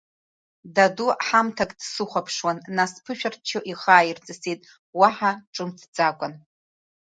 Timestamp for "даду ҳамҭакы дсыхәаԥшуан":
0.75-2.57